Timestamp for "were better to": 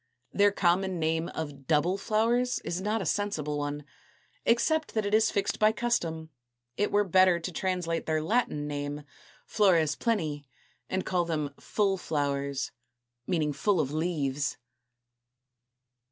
6.91-7.51